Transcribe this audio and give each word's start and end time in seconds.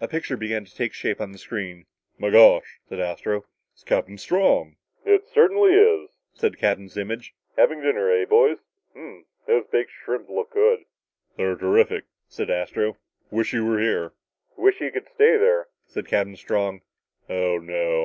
A 0.00 0.08
picture 0.08 0.38
began 0.38 0.64
to 0.64 0.74
take 0.74 0.94
shape 0.94 1.20
on 1.20 1.32
the 1.32 1.36
screen. 1.38 1.84
"Migosh," 2.18 2.78
said 2.88 2.98
Astro. 2.98 3.44
"It's 3.74 3.84
Captain 3.84 4.16
Strong." 4.16 4.76
"It 5.04 5.26
certainly 5.28 5.74
is," 5.74 6.16
said 6.32 6.54
the 6.54 6.56
captain's 6.56 6.96
image. 6.96 7.34
"Having 7.58 7.82
dinner, 7.82 8.10
eh, 8.10 8.24
boys? 8.24 8.56
Ummmm 8.96 9.26
those 9.46 9.66
baked 9.66 9.90
shrimps 9.90 10.30
look 10.30 10.50
good." 10.52 10.86
"They're 11.36 11.56
terrific," 11.56 12.04
said 12.26 12.48
Astro. 12.48 12.96
"Wish 13.30 13.52
you 13.52 13.66
were 13.66 13.78
here." 13.78 14.12
"Wish 14.56 14.80
you 14.80 14.90
could 14.90 15.08
stay 15.14 15.36
there," 15.36 15.68
said 15.84 16.06
Captain 16.08 16.36
Strong. 16.36 16.80
"Oh, 17.28 17.58
no!" 17.58 18.04